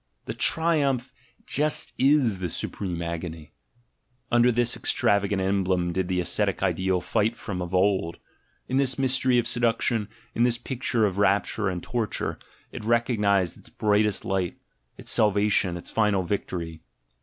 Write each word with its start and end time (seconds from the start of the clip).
"The 0.25 0.33
triumph 0.33 1.13
just 1.45 1.93
in 1.95 2.39
the 2.39 2.49
supreme 2.49 3.03
agony": 3.03 3.51
under 4.31 4.51
this 4.51 4.75
extravagant 4.75 5.43
emblem 5.43 5.93
did 5.93 6.07
the 6.07 6.19
ascetic 6.19 6.63
ideal 6.63 7.01
fight 7.01 7.37
from 7.37 7.61
of 7.61 7.75
old; 7.75 8.17
in 8.67 8.77
this 8.77 8.97
mystery 8.97 9.37
of 9.37 9.47
seduction, 9.47 10.09
in 10.33 10.41
this 10.41 10.57
picture 10.57 11.05
of 11.05 11.19
rapture 11.19 11.69
and 11.69 11.83
torture, 11.83 12.39
it 12.71 12.81
recog 12.81 13.19
nised 13.19 13.57
its 13.59 13.69
brightest 13.69 14.25
light, 14.25 14.57
its 14.97 15.11
salvation, 15.11 15.77
its 15.77 15.91
final 15.91 16.23
victory. 16.23 16.81